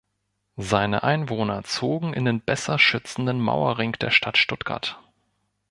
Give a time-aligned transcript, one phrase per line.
[0.57, 4.99] Seine Einwohner zogen in den besser schützenden Mauerring der Stadt Stuttgart.